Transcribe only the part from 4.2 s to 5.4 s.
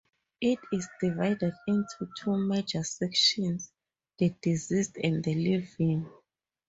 deceased and the